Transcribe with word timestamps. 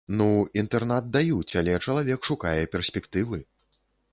Ну, 0.19 0.25
інтэрнат 0.61 1.11
даюць, 1.17 1.53
але 1.61 1.75
чалавек 1.91 2.25
шукае 2.31 2.57
перспектывы. 2.77 3.37